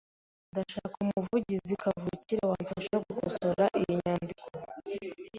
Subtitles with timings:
[0.51, 4.45] Ndashaka umuvugizi kavukire wamfasha gukosora iyi nyandiko.